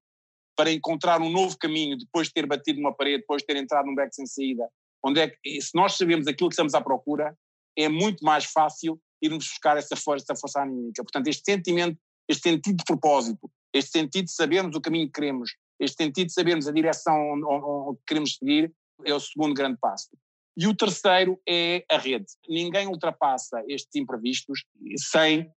para 0.56 0.72
encontrar 0.72 1.22
um 1.22 1.30
novo 1.30 1.58
caminho 1.58 1.98
depois 1.98 2.27
de 2.27 2.34
ter 2.34 2.46
batido 2.46 2.80
uma 2.80 2.96
parede, 2.96 3.20
depois 3.20 3.42
de 3.42 3.48
ter 3.48 3.58
entrado 3.58 3.86
num 3.86 3.96
beco 3.96 4.13
sem 4.13 4.25
saída, 4.25 4.68
onde 5.04 5.20
é 5.20 5.27
que, 5.30 5.62
se 5.62 5.72
nós 5.75 5.98
sabemos 5.98 6.27
aquilo 6.27 6.50
que 6.50 6.54
estamos 6.54 6.74
à 6.74 6.82
procura, 6.82 7.38
é 7.77 7.89
muito 7.89 8.24
mais 8.24 8.46
fácil 8.46 9.00
irmos 9.22 9.46
buscar 9.46 9.77
essa 9.77 9.96
força, 9.96 10.25
essa 10.27 10.39
força 10.39 10.62
anímica. 10.62 11.04
Portanto, 11.04 11.27
este 11.27 11.44
sentimento, 11.44 12.00
este 12.27 12.50
sentido 12.50 12.77
de 12.77 12.84
propósito, 12.86 13.51
este 13.74 13.92
sentido 14.00 14.25
de 14.25 14.32
sabermos 14.32 14.75
o 14.75 14.82
caminho 14.82 15.08
que 15.08 15.13
queremos, 15.13 15.51
este 15.79 16.03
sentido 16.03 16.27
de 16.27 16.34
sabermos 16.34 16.67
a 16.67 16.72
direção 16.72 17.32
onde, 17.32 18.00
queremos 18.08 18.36
seguir 18.36 18.74
é 19.03 19.13
o 19.13 19.20
segundo 19.20 19.53
grande 19.53 19.77
passo. 19.79 20.10
E 20.58 20.67
o 20.67 20.75
terceiro 20.75 21.39
é 21.48 21.84
a 21.91 21.98
rede. 21.98 22.27
Ninguém 22.48 22.88
ultrapassa 22.88 23.62
estes 23.67 23.94
imprevistos 23.96 24.63
sem 24.98 25.51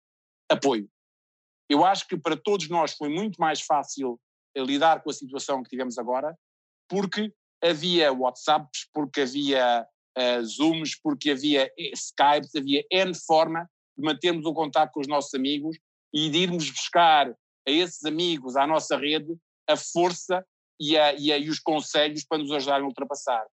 apoio. 0.51 0.89
Eu 1.69 1.85
acho 1.85 2.07
que 2.07 2.17
para 2.17 2.37
todos 2.37 2.69
nós 2.69 2.95
foi 2.95 3.09
muito 3.09 3.39
mais 3.39 3.61
fácil 3.61 4.19
lidar 4.57 5.03
com 5.03 5.11
a 5.11 5.13
situação 5.13 5.63
que 5.63 5.69
tivemos 5.69 5.99
agora, 5.99 6.37
porque 6.89 7.33
havia 7.63 8.13
WhatsApps, 8.13 8.89
porque 8.93 9.23
havia 9.23 9.87
uh, 10.17 10.45
Zooms, 10.45 10.99
porque 11.03 11.33
havia 11.33 11.71
Skypes, 11.79 12.55
havia 12.55 12.85
N 12.91 13.13
forma 13.15 13.69
de 13.99 14.05
mantermos 14.05 14.47
o 14.47 14.55
contato 14.55 14.93
com 14.93 15.01
os 15.01 15.09
nossos 15.09 15.35
amigos 15.35 15.77
e 16.13 16.31
de 16.31 16.39
irmos 16.39 16.71
buscar 16.71 17.29
a 17.31 17.71
esses 17.71 18.05
amigos, 18.05 18.57
à 18.57 18.67
nossa 18.67 18.97
rede, 18.97 19.37
a 19.69 19.77
força 19.77 20.45
e, 20.81 20.97
a, 20.97 21.15
e, 21.15 21.33
a, 21.33 21.39
e 21.39 21.49
os 21.49 21.59
conselhos 21.59 22.25
para 22.25 22.39
nos 22.39 22.53
ajudarem 22.53 22.85
a 22.85 22.89
ultrapassar. 22.89 23.45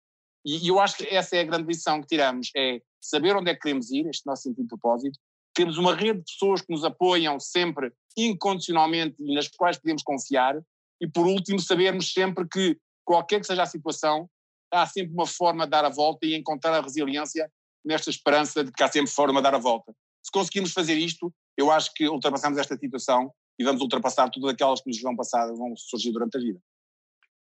E, 0.45 0.65
e, 0.65 0.69
eu 0.69 0.81
acho 0.81 0.97
que 0.97 1.07
essa 1.07 1.37
é 1.37 1.41
a 1.41 1.45
grande 1.45 1.69
lição 1.69 2.01
que 2.01 2.09
tiramos, 2.09 2.51
é 2.57 2.81
saber 3.01 3.37
onde 3.37 3.51
é 3.51 3.55
que 3.55 3.61
queremos 3.61 3.91
ir, 3.91 4.07
este 4.07 4.27
nosso 4.27 4.43
sentido 4.43 4.63
de 4.63 4.69
propósito, 4.69 5.19
temos 5.55 5.77
uma 5.77 5.95
rede 5.95 6.21
de 6.21 6.25
pessoas 6.25 6.63
que 6.63 6.73
nos 6.73 6.85
apoiam 6.85 7.39
sempre 7.39 7.93
incondicionalmente 8.17 9.17
e 9.21 9.35
nas 9.35 9.49
quais 9.49 9.79
podemos 9.79 10.03
confiar, 10.03 10.61
e 11.01 11.07
por 11.07 11.27
último 11.27 11.61
sabermos 11.61 12.13
sempre 12.13 12.47
que 12.49 12.79
qualquer 13.05 13.41
que 13.41 13.47
seja 13.47 13.63
a 13.63 13.67
situação, 13.67 14.29
há 14.73 14.87
sempre 14.87 15.13
uma 15.13 15.27
forma 15.27 15.65
de 15.65 15.71
dar 15.71 15.85
a 15.85 15.91
volta 15.91 16.25
e 16.25 16.35
encontrar 16.35 16.75
a 16.75 16.81
resiliência 16.81 17.51
nesta 17.85 18.11
esperança 18.11 18.65
de 18.65 18.73
que 18.73 18.83
há 18.83 18.89
sempre 18.89 19.11
forma 19.11 19.41
de 19.41 19.43
dar 19.43 19.55
a 19.55 19.59
volta. 19.59 19.93
Se 20.23 20.31
conseguirmos 20.31 20.73
fazer 20.73 20.95
isto, 20.95 21.33
eu 21.57 21.71
acho 21.71 21.93
que 21.95 22.09
ultrapassamos 22.09 22.59
esta 22.59 22.77
situação 22.77 23.33
e 23.59 23.65
vamos 23.65 23.81
ultrapassar 23.81 24.31
todas 24.31 24.51
aquelas 24.53 24.81
que 24.81 24.89
nos 24.89 25.01
vão 25.01 25.15
passar, 25.17 25.47
vão 25.53 25.75
surgir 25.77 26.13
durante 26.13 26.37
a 26.37 26.41
vida. 26.41 26.61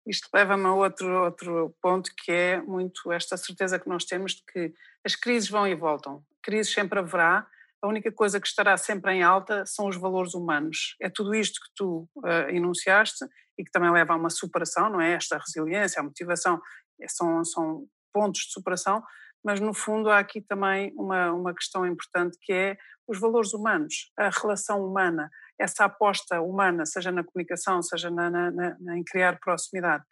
Isto 0.07 0.29
leva-me 0.35 0.67
a 0.67 0.75
outro, 0.75 1.25
outro 1.25 1.75
ponto 1.81 2.11
que 2.17 2.31
é 2.31 2.61
muito 2.61 3.11
esta 3.11 3.37
certeza 3.37 3.79
que 3.79 3.89
nós 3.89 4.05
temos 4.05 4.33
de 4.33 4.43
que 4.53 4.75
as 5.05 5.17
crises 5.17 5.49
vão 5.49 5.67
e 5.67 5.75
voltam. 5.75 6.23
Crises 6.43 6.73
sempre 6.73 6.99
haverá, 6.99 7.47
a 7.85 7.87
única 7.89 8.11
coisa 8.11 8.41
que 8.41 8.47
estará 8.47 8.77
sempre 8.79 9.13
em 9.13 9.23
alta 9.23 9.65
são 9.67 9.89
os 9.89 9.97
valores 9.97 10.33
humanos. 10.35 10.97
É 11.01 11.11
tudo 11.11 11.35
isto 11.35 11.61
que 11.61 11.71
tu 11.77 12.09
uh, 12.17 12.49
enunciaste 12.49 13.27
e 13.59 13.65
que 13.65 13.71
também 13.71 13.91
leva 13.91 14.15
a 14.15 14.17
uma 14.17 14.31
superação, 14.31 14.89
não 14.89 15.01
é? 15.01 15.13
Esta 15.13 15.39
resiliência, 15.39 16.01
a 16.01 16.03
motivação, 16.03 16.61
é, 17.01 17.09
são, 17.09 17.45
são 17.45 17.87
pontos 18.13 18.43
de 18.43 18.53
superação, 18.53 19.03
mas 19.45 19.61
no 19.61 19.75
fundo 19.75 20.09
há 20.09 20.19
aqui 20.19 20.41
também 20.41 20.95
uma, 20.97 21.31
uma 21.33 21.55
questão 21.55 21.87
importante 21.87 22.39
que 22.41 22.53
é 22.53 22.77
os 23.07 23.21
valores 23.21 23.53
humanos, 23.53 24.11
a 24.17 24.31
relação 24.31 24.83
humana, 24.83 25.31
essa 25.59 25.85
aposta 25.85 26.41
humana, 26.41 26.85
seja 26.85 27.13
na 27.13 27.25
comunicação, 27.25 27.83
seja 27.83 28.11
na, 28.11 28.31
na, 28.31 28.51
na, 28.51 28.99
em 28.99 29.05
criar 29.05 29.39
proximidade. 29.39 30.05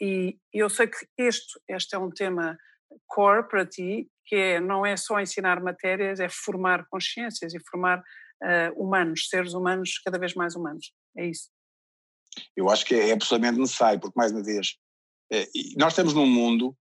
E 0.00 0.36
eu 0.52 0.68
sei 0.68 0.88
que 0.88 1.06
este, 1.16 1.60
este 1.68 1.94
é 1.94 1.98
um 1.98 2.10
tema 2.10 2.58
core 3.06 3.48
para 3.48 3.64
ti, 3.64 4.08
que 4.26 4.36
é, 4.36 4.60
não 4.60 4.84
é 4.84 4.96
só 4.96 5.20
ensinar 5.20 5.62
matérias, 5.62 6.20
é 6.20 6.28
formar 6.28 6.86
consciências 6.90 7.54
e 7.54 7.60
formar 7.70 8.00
uh, 8.00 8.82
humanos, 8.82 9.28
seres 9.28 9.54
humanos 9.54 10.00
cada 10.04 10.18
vez 10.18 10.34
mais 10.34 10.54
humanos. 10.54 10.92
É 11.16 11.26
isso. 11.26 11.48
Eu 12.56 12.70
acho 12.70 12.84
que 12.84 12.94
é 12.94 13.12
absolutamente 13.12 13.58
necessário, 13.58 14.00
porque, 14.00 14.18
mais 14.18 14.32
uma 14.32 14.42
vez, 14.42 14.76
eh, 15.30 15.46
nós 15.76 15.92
estamos 15.92 16.14
num 16.14 16.26
mundo 16.26 16.74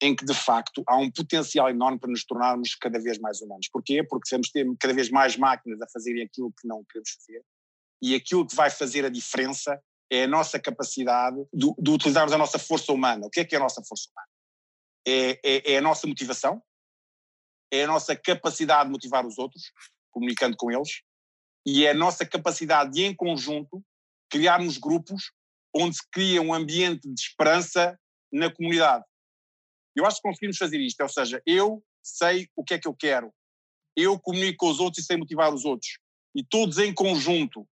em 0.00 0.14
que, 0.14 0.24
de 0.24 0.34
facto, 0.34 0.82
há 0.86 0.96
um 0.96 1.10
potencial 1.10 1.68
enorme 1.68 1.98
para 1.98 2.10
nos 2.10 2.24
tornarmos 2.24 2.74
cada 2.76 3.00
vez 3.00 3.18
mais 3.18 3.40
humanos. 3.40 3.68
Porquê? 3.72 4.02
Porque 4.04 4.30
temos 4.30 4.50
ter 4.50 4.66
cada 4.78 4.94
vez 4.94 5.10
mais 5.10 5.36
máquinas 5.36 5.80
a 5.82 5.88
fazerem 5.88 6.22
aquilo 6.22 6.52
que 6.52 6.66
não 6.68 6.84
queremos 6.84 7.10
fazer 7.10 7.44
e 8.00 8.14
aquilo 8.14 8.46
que 8.46 8.54
vai 8.54 8.70
fazer 8.70 9.04
a 9.04 9.08
diferença 9.08 9.80
é 10.10 10.24
a 10.24 10.28
nossa 10.28 10.58
capacidade 10.58 11.36
de, 11.52 11.66
de 11.78 11.90
utilizarmos 11.90 12.32
a 12.32 12.38
nossa 12.38 12.58
força 12.58 12.92
humana. 12.92 13.26
O 13.26 13.30
que 13.30 13.40
é 13.40 13.44
que 13.44 13.54
é 13.54 13.58
a 13.58 13.62
nossa 13.62 13.82
força 13.82 14.08
humana? 14.10 14.28
É, 15.06 15.40
é, 15.44 15.72
é 15.72 15.78
a 15.78 15.82
nossa 15.82 16.06
motivação, 16.06 16.62
é 17.70 17.84
a 17.84 17.86
nossa 17.86 18.16
capacidade 18.16 18.84
de 18.84 18.92
motivar 18.92 19.26
os 19.26 19.38
outros, 19.38 19.72
comunicando 20.10 20.56
com 20.56 20.70
eles, 20.70 21.02
e 21.66 21.84
é 21.84 21.90
a 21.90 21.94
nossa 21.94 22.24
capacidade 22.24 22.92
de, 22.92 23.04
em 23.04 23.14
conjunto, 23.14 23.84
criarmos 24.30 24.78
grupos 24.78 25.32
onde 25.74 25.96
se 25.96 26.02
cria 26.10 26.40
um 26.40 26.54
ambiente 26.54 27.08
de 27.08 27.20
esperança 27.20 27.98
na 28.32 28.52
comunidade. 28.52 29.04
Eu 29.98 30.06
acho 30.06 30.16
que 30.16 30.28
conseguimos 30.28 30.56
fazer 30.56 30.78
isto, 30.80 31.00
ou 31.00 31.08
seja, 31.08 31.42
eu 31.44 31.84
sei 32.00 32.48
o 32.54 32.62
que 32.62 32.74
é 32.74 32.78
que 32.78 32.86
eu 32.86 32.94
quero, 32.94 33.32
eu 33.96 34.16
comunico 34.18 34.58
com 34.58 34.70
os 34.70 34.78
outros 34.78 35.02
e 35.02 35.06
sei 35.06 35.16
motivar 35.16 35.52
os 35.52 35.64
outros, 35.64 35.98
e 36.36 36.44
todos 36.44 36.78
em 36.78 36.94
conjunto 36.94 37.68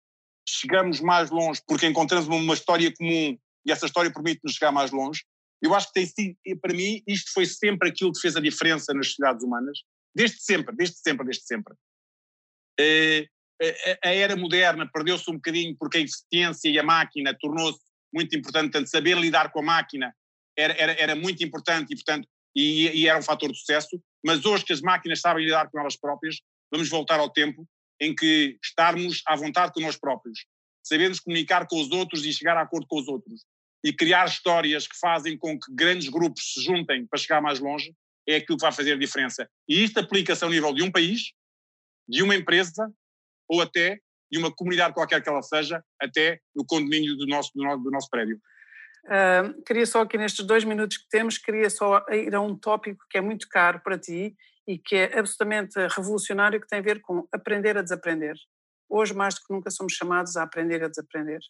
chegamos 0.49 1.00
mais 1.00 1.31
longe 1.31 1.61
porque 1.67 1.87
encontramos 1.87 2.29
uma 2.29 2.55
história 2.55 2.93
comum 2.95 3.37
e 3.67 3.73
essa 3.73 3.87
história 3.87 4.12
permite-nos 4.12 4.55
chegar 4.55 4.71
mais 4.71 4.93
longe. 4.93 5.25
Eu 5.61 5.75
acho 5.75 5.88
que 5.88 5.95
tem 5.95 6.07
sido, 6.07 6.37
para 6.61 6.75
mim, 6.75 7.02
isto 7.07 7.33
foi 7.33 7.47
sempre 7.47 7.88
aquilo 7.88 8.12
que 8.12 8.21
fez 8.21 8.37
a 8.37 8.41
diferença 8.41 8.95
nas 8.95 9.07
sociedades 9.09 9.45
humanas, 9.45 9.79
desde 10.14 10.41
sempre, 10.41 10.75
desde 10.76 10.97
sempre, 10.99 11.25
desde 11.25 11.45
sempre. 11.45 11.75
Eh, 12.79 13.29
a 14.05 14.11
era 14.11 14.37
moderna 14.37 14.88
perdeu-se 14.93 15.29
um 15.31 15.35
bocadinho 15.35 15.76
porque 15.76 15.99
a 15.99 16.00
eficiência 16.00 16.69
e 16.69 16.79
a 16.79 16.83
máquina 16.83 17.37
tornou-se 17.41 17.81
muito 18.12 18.37
importante, 18.37 18.71
portanto, 18.71 18.91
saber 18.91 19.17
lidar 19.17 19.50
com 19.52 19.61
a 19.61 19.64
máquina 19.64 20.14
era, 20.57 20.75
era, 20.75 20.93
era 20.93 21.15
muito 21.15 21.43
importante 21.45 21.93
e, 21.93 21.97
portanto, 21.97 22.29
e, 22.55 22.89
e, 22.89 23.09
era 23.09 23.19
um 23.19 23.23
fator 23.23 23.51
de 23.51 23.59
sucesso, 23.59 24.01
mas 24.25 24.45
hoje 24.45 24.65
que 24.65 24.73
as 24.73 24.83
máquinas 24.83 25.21
sabem 25.21 25.45
lidar 25.45 25.71
com 25.71 25.81
elas 25.81 25.97
próprias, 25.97 26.37
vamos 26.71 26.89
voltar 26.89 27.19
ao 27.19 27.31
tempo 27.31 27.67
em 28.01 28.15
que 28.15 28.59
estarmos 28.63 29.23
à 29.27 29.37
vontade 29.37 29.73
com 29.73 29.81
nós 29.81 29.97
próprios, 29.97 30.45
sabermos 30.83 31.21
comunicar 31.21 31.67
com 31.67 31.81
os 31.81 31.91
outros 31.91 32.25
e 32.27 32.33
chegar 32.33 32.57
a 32.57 32.63
acordo 32.63 32.87
com 32.87 32.99
os 32.99 33.09
outros, 33.09 33.45
e 33.85 33.93
criar 33.93 34.27
histórias 34.27 34.87
que 34.87 34.99
fazem 34.99 35.37
com 35.37 35.59
que 35.59 35.75
grandes 35.75 36.09
grupos 36.09 36.53
se 36.53 36.63
juntem 36.63 37.07
para 37.07 37.19
chegar 37.19 37.41
mais 37.41 37.59
longe, 37.59 37.93
é 38.29 38.37
aquilo 38.37 38.59
que 38.59 38.63
vai 38.63 38.73
fazer 38.73 38.93
a 38.93 38.99
diferença. 38.99 39.49
E 39.69 39.83
isto 39.83 39.99
aplica-se 39.99 40.45
ao 40.45 40.51
nível 40.51 40.73
de 40.73 40.83
um 40.83 40.91
país, 40.91 41.33
de 42.09 42.23
uma 42.23 42.37
empresa, 42.37 42.93
ou 43.49 43.61
até 43.61 43.99
de 44.31 44.39
uma 44.39 44.55
comunidade 44.55 44.95
qualquer 44.95 45.23
que 45.23 45.29
ela 45.29 45.43
seja, 45.43 45.83
até 46.01 46.41
no 46.55 46.65
condomínio 46.65 47.17
do 47.17 47.27
nosso, 47.27 47.51
do 47.55 47.63
nosso, 47.63 47.83
do 47.83 47.91
nosso 47.91 48.09
prédio. 48.09 48.41
Uh, 49.05 49.63
queria 49.65 49.85
só 49.85 50.03
aqui 50.03 50.17
nestes 50.17 50.47
dois 50.47 50.65
minutos 50.65 50.97
que 50.97 51.09
temos, 51.09 51.37
queria 51.37 51.69
só 51.69 52.05
ir 52.11 52.35
a 52.35 52.41
um 52.41 52.57
tópico 52.57 53.05
que 53.11 53.19
é 53.19 53.21
muito 53.21 53.49
caro 53.49 53.81
para 53.81 53.99
ti 53.99 54.37
e 54.67 54.79
que 54.79 54.95
é 54.95 55.19
absolutamente 55.19 55.75
revolucionário, 55.89 56.61
que 56.61 56.69
tem 56.69 56.79
a 56.79 56.83
ver 56.83 57.01
com 57.01 57.27
aprender 57.33 57.77
a 57.77 57.83
desaprender. 57.83 58.37
Hoje, 58.89 59.13
mais 59.15 59.35
do 59.35 59.41
que 59.41 59.53
nunca, 59.53 59.71
somos 59.71 59.95
chamados 59.95 60.37
a 60.37 60.43
aprender 60.43 60.85
a 60.85 60.89
desaprender. 60.89 61.41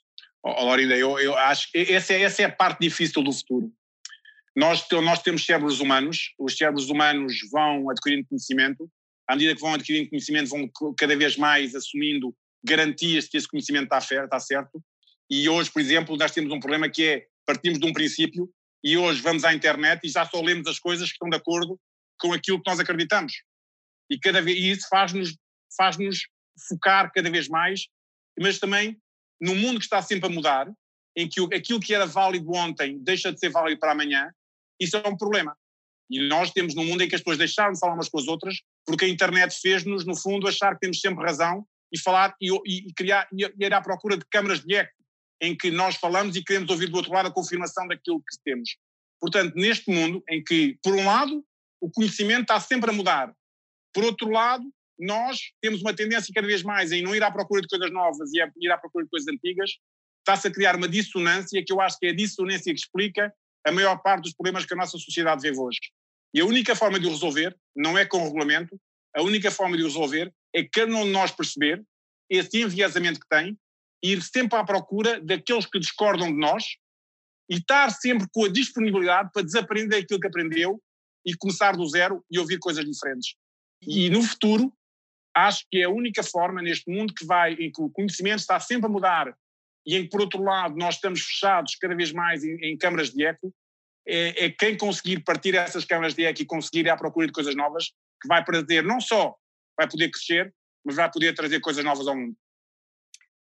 Oh, 0.43 0.65
Lorinda, 0.65 0.97
eu, 0.97 1.19
eu 1.19 1.37
acho 1.37 1.71
que 1.71 1.79
essa 1.93 2.15
é, 2.15 2.23
essa 2.23 2.43
é 2.43 2.45
a 2.47 2.53
parte 2.53 2.81
difícil 2.81 3.23
do 3.23 3.33
futuro. 3.33 3.71
Nós, 4.57 4.87
nós 4.91 5.23
temos 5.23 5.45
cérebros 5.45 5.81
humanos, 5.81 6.35
os 6.39 6.57
cérebros 6.57 6.89
humanos 6.89 7.35
vão 7.51 7.91
adquirindo 7.91 8.27
conhecimento, 8.29 8.89
à 9.27 9.35
medida 9.35 9.55
que 9.55 9.61
vão 9.61 9.75
adquirindo 9.75 10.11
conhecimento, 10.11 10.51
vão 10.51 10.71
cada 10.97 11.17
vez 11.17 11.37
mais 11.37 11.75
assumindo 11.75 12.35
garantias 12.65 13.25
de 13.25 13.31
que 13.31 13.37
esse 13.37 13.49
conhecimento 13.49 13.85
está, 13.85 13.99
está 13.99 14.41
certo. 14.41 14.83
E 15.31 15.49
hoje, 15.49 15.71
por 15.71 15.81
exemplo, 15.81 16.17
nós 16.17 16.31
temos 16.33 16.53
um 16.53 16.61
problema 16.61 16.89
que 16.89 17.05
é 17.07 17.27
partimos 17.47 17.79
de 17.79 17.87
um 17.87 17.93
princípio 17.93 18.51
e 18.85 18.97
hoje 18.97 19.21
vamos 19.21 19.45
à 19.45 19.55
internet 19.55 20.05
e 20.05 20.09
já 20.09 20.27
só 20.27 20.41
lemos 20.41 20.67
as 20.67 20.79
coisas 20.79 21.09
que 21.09 21.15
estão 21.15 21.29
de 21.29 21.37
acordo 21.37 21.79
com 22.21 22.33
aquilo 22.33 22.61
que 22.61 22.71
nós 22.71 22.81
acreditamos. 22.81 23.33
E, 24.11 24.19
cada 24.19 24.41
vez, 24.41 24.59
e 24.59 24.71
isso 24.71 24.89
faz-nos 24.89 25.37
faz 25.77 25.97
-nos 25.97 26.27
focar 26.69 27.11
cada 27.13 27.31
vez 27.31 27.49
mais, 27.49 27.87
mas 28.39 28.59
também 28.59 29.01
num 29.41 29.57
mundo 29.57 29.79
que 29.79 29.85
está 29.85 30.01
sempre 30.03 30.27
a 30.27 30.33
mudar, 30.33 30.71
em 31.17 31.29
que 31.29 31.41
aquilo 31.55 31.81
que 31.81 31.95
era 31.95 32.07
válido 32.07 32.51
ontem 32.53 32.99
deixa 33.03 33.33
de 33.33 33.39
ser 33.39 33.51
válido 33.51 33.81
para 33.81 33.93
amanhã, 33.93 34.31
isso 34.81 34.97
é 34.97 35.09
um 35.09 35.17
problema. 35.17 35.57
E 36.11 36.29
nós 36.29 36.51
temos 36.51 36.75
num 36.75 36.85
mundo 36.85 37.03
em 37.03 37.09
que 37.09 37.15
as 37.15 37.21
pessoas 37.21 37.39
deixaram 37.39 37.73
de 37.73 37.79
falar 37.79 37.95
umas 37.95 38.09
com 38.09 38.19
as 38.19 38.29
outras, 38.29 38.61
porque 38.87 39.05
a 39.05 39.09
internet 39.09 39.59
fez-nos, 39.61 40.05
no 40.05 40.17
fundo, 40.17 40.47
achar 40.47 40.75
que 40.75 40.81
temos 40.81 41.01
sempre 41.01 41.25
razão 41.25 41.67
e 41.93 41.99
falar 41.99 42.35
e, 42.41 42.51
e, 42.67 42.93
criar 42.95 43.29
e 43.33 43.45
ir 43.59 43.75
à 43.75 43.81
procura 43.81 44.17
de 44.17 44.25
câmaras 44.31 44.61
de 44.61 44.75
eco 44.75 44.93
em 45.43 45.57
que 45.57 45.73
nós 45.73 45.97
falamos 45.97 46.37
e 46.37 46.45
queremos 46.45 46.71
ouvir 46.71 46.89
do 46.89 46.97
outro 46.97 47.13
lado 47.13 47.27
a 47.27 47.33
confirmação 47.33 47.87
daquilo 47.89 48.21
que 48.21 48.43
temos. 48.45 48.77
Portanto, 49.21 49.55
neste 49.57 49.91
mundo 49.91 50.23
em 50.31 50.43
que, 50.43 50.79
por 50.83 50.95
um 50.95 51.05
lado, 51.05 51.45
o 51.81 51.91
conhecimento 51.91 52.43
está 52.43 52.61
sempre 52.61 52.91
a 52.91 52.93
mudar, 52.93 53.35
por 53.93 54.05
outro 54.05 54.31
lado, 54.31 54.65
nós 54.99 55.39
temos 55.61 55.81
uma 55.83 55.93
tendência 55.93 56.33
cada 56.33 56.47
vez 56.47 56.63
mais 56.63 56.93
em 56.93 57.03
não 57.03 57.15
ir 57.15 57.23
à 57.23 57.31
procura 57.31 57.61
de 57.61 57.69
coisas 57.69 57.91
novas 57.93 58.33
e 58.33 58.41
a 58.41 58.51
ir 58.57 58.71
à 58.71 58.79
procura 58.79 59.05
de 59.05 59.11
coisas 59.11 59.29
antigas, 59.29 59.73
está-se 60.21 60.47
a 60.47 60.51
criar 60.51 60.77
uma 60.77 60.89
dissonância 60.89 61.63
que 61.65 61.73
eu 61.73 61.81
acho 61.81 61.99
que 61.99 62.07
é 62.07 62.11
a 62.11 62.15
dissonância 62.15 62.73
que 62.73 62.79
explica 62.79 63.35
a 63.67 63.73
maior 63.73 64.01
parte 64.01 64.23
dos 64.23 64.35
problemas 64.35 64.65
que 64.65 64.75
a 64.75 64.77
nossa 64.77 64.97
sociedade 64.97 65.43
vive 65.43 65.59
hoje. 65.59 65.81
E 66.35 66.41
a 66.41 66.47
única 66.47 66.75
forma 66.75 66.99
de 66.99 67.07
o 67.07 67.11
resolver 67.11 67.57
não 67.77 67.99
é 67.99 68.07
com 68.07 68.23
regulamento, 68.23 68.81
a 69.15 69.23
única 69.23 69.51
forma 69.51 69.77
de 69.77 69.83
o 69.83 69.87
resolver 69.87 70.33
é 70.55 70.63
cada 70.65 70.95
um 70.95 71.05
de 71.05 71.11
nós 71.11 71.31
perceber 71.33 71.83
esse 72.31 72.63
enviesamento 72.63 73.21
que 73.21 73.29
tem 73.29 73.59
ir 74.03 74.23
sempre 74.23 74.59
à 74.59 74.65
procura 74.65 75.21
daqueles 75.21 75.67
que 75.67 75.79
discordam 75.79 76.29
de 76.29 76.39
nós 76.39 76.65
e 77.49 77.57
estar 77.57 77.91
sempre 77.91 78.27
com 78.33 78.45
a 78.45 78.49
disponibilidade 78.49 79.31
para 79.33 79.43
desaprender 79.43 80.03
aquilo 80.03 80.21
que 80.21 80.27
aprendeu 80.27 80.81
e 81.25 81.37
começar 81.37 81.77
do 81.77 81.87
zero 81.87 82.25
e 82.31 82.39
ouvir 82.39 82.59
coisas 82.59 82.85
diferentes. 82.85 83.35
E 83.83 84.11
no 84.11 84.23
futuro, 84.23 84.73
acho 85.35 85.65
que 85.71 85.79
é 85.79 85.85
a 85.85 85.91
única 85.91 86.23
forma 86.23 86.63
neste 86.63 86.91
mundo 86.91 87.15
que 87.15 87.25
vai, 87.25 87.55
em 87.55 87.71
que 87.71 87.81
o 87.81 87.91
conhecimento 87.91 88.41
está 88.41 88.59
sempre 88.59 88.87
a 88.87 88.93
mudar 88.93 89.35
e 89.87 89.97
em 89.97 90.05
que, 90.05 90.11
por 90.11 90.21
outro 90.21 90.43
lado, 90.43 90.77
nós 90.77 90.97
estamos 90.97 91.21
fechados 91.23 91.77
cada 91.77 91.95
vez 91.95 92.13
mais 92.13 92.45
em, 92.45 92.57
em 92.63 92.77
câmaras 92.77 93.11
de 93.11 93.25
eco, 93.25 93.53
é, 94.07 94.47
é, 94.47 94.51
quem 94.51 94.77
conseguir 94.77 95.21
partir 95.21 95.55
essas 95.55 95.85
câmaras 95.85 96.15
de 96.15 96.25
eco 96.25 96.43
e 96.43 96.47
conseguir 96.47 96.81
ir 96.81 96.91
à 96.91 96.97
procura 96.97 97.27
de 97.27 97.33
coisas 97.33 97.55
novas, 97.55 97.91
que 98.21 98.29
vai 98.29 98.45
trazer, 98.45 98.83
não 98.85 99.01
só 99.01 99.35
vai 99.77 99.89
poder 99.89 100.11
crescer, 100.11 100.55
mas 100.85 100.97
vai 100.97 101.11
poder 101.11 101.35
trazer 101.35 101.61
coisas 101.61 101.85
novas 101.85 102.07
ao 102.07 102.17
mundo. 102.17 102.37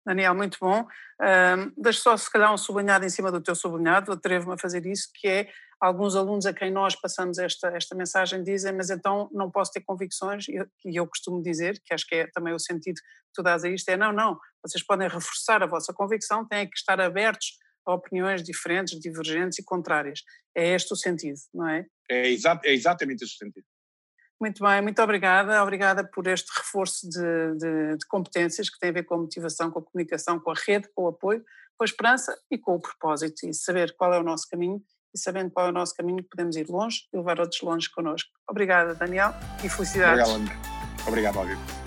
Daniel, 0.09 0.33
muito 0.33 0.57
bom. 0.59 0.87
Um, 1.21 1.93
só, 1.93 2.17
se 2.17 2.31
calhar, 2.31 2.51
um 2.51 2.57
sublinhado 2.57 3.05
em 3.05 3.09
cima 3.09 3.31
do 3.31 3.39
teu 3.39 3.53
sublinhado, 3.53 4.11
atrevo-me 4.11 4.55
a 4.55 4.57
fazer 4.57 4.83
isso, 4.87 5.07
que 5.13 5.27
é 5.27 5.49
alguns 5.79 6.15
alunos 6.15 6.47
a 6.47 6.53
quem 6.53 6.71
nós 6.71 6.95
passamos 6.95 7.37
esta, 7.37 7.67
esta 7.67 7.95
mensagem 7.95 8.43
dizem, 8.43 8.73
mas 8.73 8.89
então 8.89 9.29
não 9.31 9.51
posso 9.51 9.71
ter 9.71 9.81
convicções, 9.81 10.45
e 10.49 10.95
eu, 10.95 11.05
costumo 11.05 11.43
dizer, 11.43 11.79
que 11.85 11.93
acho 11.93 12.07
que 12.07 12.15
é 12.15 12.27
também 12.33 12.53
o 12.55 12.59
sentido 12.59 12.95
que 12.95 13.33
tu 13.35 13.43
dás 13.43 13.63
a 13.63 13.69
isto, 13.69 13.87
é 13.89 13.95
não, 13.95 14.11
não, 14.11 14.39
vocês 14.65 14.83
podem 14.83 15.07
reforçar 15.07 15.61
a 15.61 15.67
vossa 15.67 15.93
convicção, 15.93 16.43
têm 16.47 16.67
que 16.67 16.75
estar 16.75 16.99
abertos 16.99 17.59
a 17.85 17.93
opiniões 17.93 18.41
diferentes, 18.41 18.99
divergentes 18.99 19.59
e 19.59 19.63
contrárias. 19.63 20.21
É 20.55 20.73
este 20.73 20.91
o 20.91 20.95
sentido, 20.95 21.37
não 21.53 21.69
é? 21.69 21.85
É, 22.09 22.29
exa 22.29 22.59
é 22.63 22.73
exatamente 22.73 23.23
esse 23.23 23.35
o 23.35 23.37
sentido. 23.37 23.65
Muito 24.39 24.63
bem, 24.63 24.81
muito 24.81 25.01
obrigada. 25.01 25.61
Obrigada 25.61 26.03
por 26.03 26.25
este 26.27 26.49
reforço 26.57 27.09
de, 27.09 27.57
de, 27.57 27.97
de, 27.97 28.07
competências 28.07 28.69
que 28.69 28.79
tem 28.79 28.89
a 28.89 28.93
ver 28.93 29.03
com 29.03 29.15
a 29.15 29.17
motivação, 29.17 29.69
com 29.69 29.79
a 29.79 29.83
comunicação, 29.83 30.39
com 30.39 30.51
a 30.51 30.55
rede, 30.65 30.89
com 30.95 31.03
o 31.03 31.07
apoio, 31.07 31.43
com 31.77 31.83
a 31.83 31.85
esperança 31.85 32.37
e 32.49 32.57
com 32.57 32.75
o 32.75 32.79
propósito 32.79 33.45
e 33.45 33.53
saber 33.53 33.95
qual 33.97 34.13
é 34.13 34.19
o 34.19 34.23
nosso 34.23 34.47
caminho 34.49 34.81
e 35.13 35.19
sabendo 35.19 35.51
qual 35.51 35.67
é 35.67 35.69
o 35.69 35.73
nosso 35.73 35.93
caminho 35.93 36.23
podemos 36.23 36.55
ir 36.55 36.69
longe 36.69 37.01
e 37.11 37.17
levar 37.17 37.39
outros 37.39 37.61
longe 37.61 37.89
connosco. 37.91 38.29
Obrigada, 38.49 38.95
Daniel, 38.95 39.33
e 39.63 39.69
felicidades. 39.69 40.29
Obrigado, 40.29 41.07
Obrigado, 41.07 41.39
Óbvio. 41.39 41.78